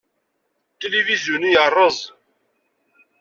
Tilivizyu-nni 0.79 1.49
yerreẓ. 1.53 1.97